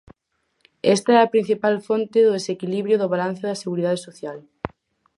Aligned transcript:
Esta 0.95 1.09
é 1.15 1.19
a 1.21 1.31
principal 1.33 1.75
fonte 1.87 2.19
do 2.25 2.35
desequilibrio 2.37 2.99
do 3.01 3.11
balance 3.13 3.41
da 3.45 3.59
seguridade 3.63 4.03
social. 4.07 4.37